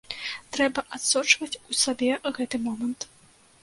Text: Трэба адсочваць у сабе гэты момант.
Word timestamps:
Трэба 0.57 0.85
адсочваць 0.97 1.51
у 1.59 1.71
сабе 1.83 2.11
гэты 2.43 2.55
момант. 2.69 3.13